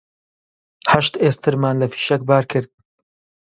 [0.91, 2.69] هەشت ئێسترمان لە فیشەک بار کرد